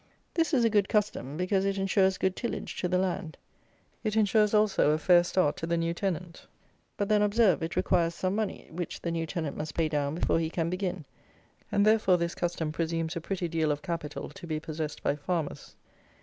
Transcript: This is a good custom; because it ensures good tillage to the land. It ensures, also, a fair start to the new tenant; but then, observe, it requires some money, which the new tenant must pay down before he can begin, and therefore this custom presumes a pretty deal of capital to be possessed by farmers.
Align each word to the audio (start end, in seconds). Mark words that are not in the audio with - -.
This 0.33 0.51
is 0.51 0.65
a 0.65 0.69
good 0.71 0.89
custom; 0.89 1.37
because 1.37 1.63
it 1.63 1.77
ensures 1.77 2.17
good 2.17 2.35
tillage 2.35 2.75
to 2.77 2.87
the 2.87 2.97
land. 2.97 3.37
It 4.03 4.15
ensures, 4.15 4.51
also, 4.51 4.89
a 4.89 4.97
fair 4.97 5.23
start 5.23 5.57
to 5.57 5.67
the 5.67 5.77
new 5.77 5.93
tenant; 5.93 6.47
but 6.97 7.07
then, 7.07 7.21
observe, 7.21 7.61
it 7.61 7.75
requires 7.75 8.15
some 8.15 8.33
money, 8.33 8.67
which 8.71 9.01
the 9.03 9.11
new 9.11 9.27
tenant 9.27 9.55
must 9.57 9.75
pay 9.75 9.87
down 9.89 10.15
before 10.15 10.39
he 10.39 10.49
can 10.49 10.71
begin, 10.71 11.05
and 11.71 11.85
therefore 11.85 12.17
this 12.17 12.33
custom 12.33 12.71
presumes 12.71 13.15
a 13.15 13.21
pretty 13.21 13.47
deal 13.47 13.71
of 13.71 13.83
capital 13.83 14.29
to 14.29 14.47
be 14.47 14.59
possessed 14.59 15.03
by 15.03 15.15
farmers. 15.15 15.75